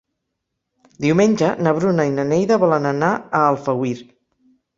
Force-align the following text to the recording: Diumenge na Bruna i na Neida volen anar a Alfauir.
Diumenge 1.05 1.49
na 1.67 1.73
Bruna 1.81 2.07
i 2.11 2.15
na 2.15 2.25
Neida 2.31 2.59
volen 2.65 2.89
anar 2.93 3.11
a 3.19 3.45
Alfauir. 3.53 3.95